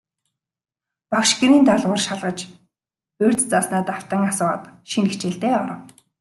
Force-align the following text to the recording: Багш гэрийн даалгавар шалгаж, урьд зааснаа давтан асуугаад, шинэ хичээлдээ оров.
Багш 1.11 1.29
гэрийн 1.39 1.63
даалгавар 1.65 2.01
шалгаж, 2.07 2.39
урьд 3.23 3.39
зааснаа 3.51 3.83
давтан 3.87 4.21
асуугаад, 4.31 4.63
шинэ 4.91 5.07
хичээлдээ 5.11 5.53
оров. 5.61 5.81